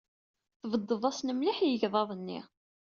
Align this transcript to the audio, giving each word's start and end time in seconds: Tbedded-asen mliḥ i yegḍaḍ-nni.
Tbedded-asen 0.61 1.29
mliḥ 1.35 1.57
i 1.61 1.67
yegḍaḍ-nni. 1.67 2.39